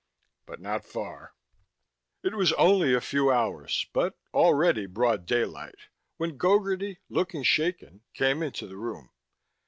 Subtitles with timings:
[0.47, 1.35] But not far.
[2.23, 8.41] It was only a few hours, but already broad daylight when Gogarty, looking shaken, came
[8.41, 9.11] into the room.